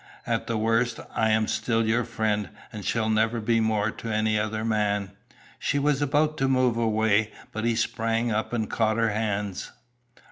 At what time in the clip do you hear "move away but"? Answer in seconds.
6.47-7.65